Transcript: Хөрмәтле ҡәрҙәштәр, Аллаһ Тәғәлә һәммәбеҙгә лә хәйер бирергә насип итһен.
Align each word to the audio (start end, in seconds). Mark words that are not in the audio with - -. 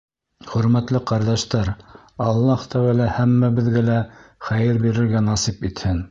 Хөрмәтле 0.51 1.01
ҡәрҙәштәр, 1.09 1.67
Аллаһ 2.27 2.63
Тәғәлә 2.71 3.09
һәммәбеҙгә 3.17 3.83
лә 3.91 3.97
хәйер 4.47 4.81
бирергә 4.87 5.23
насип 5.29 5.63
итһен. 5.71 5.99